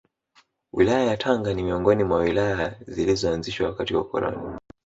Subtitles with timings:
[0.73, 4.57] Wilaya yaTanga ni miongoni mwa Wilaya zilizoanzishwa wakati wa ukoloni